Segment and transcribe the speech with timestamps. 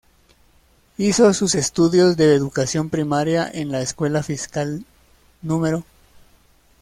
[0.97, 4.83] Hizo sus estudios de educación primaria en la escuela fiscal
[5.43, 5.61] No.